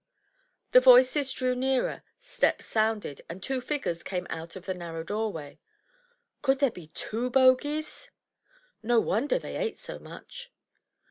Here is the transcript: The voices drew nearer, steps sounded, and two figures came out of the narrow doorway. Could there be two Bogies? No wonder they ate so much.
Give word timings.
The 0.71 0.79
voices 0.79 1.31
drew 1.31 1.53
nearer, 1.53 2.01
steps 2.17 2.65
sounded, 2.65 3.21
and 3.29 3.37
two 3.43 3.61
figures 3.61 4.01
came 4.01 4.25
out 4.31 4.55
of 4.55 4.65
the 4.65 4.73
narrow 4.73 5.03
doorway. 5.03 5.59
Could 6.41 6.57
there 6.57 6.71
be 6.71 6.87
two 6.87 7.29
Bogies? 7.29 8.09
No 8.81 8.99
wonder 8.99 9.37
they 9.37 9.57
ate 9.57 9.77
so 9.77 9.99
much. 9.99 10.51